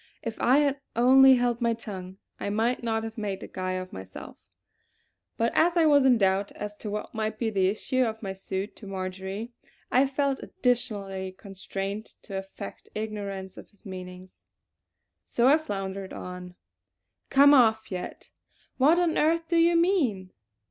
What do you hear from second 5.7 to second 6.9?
I was in doubt as to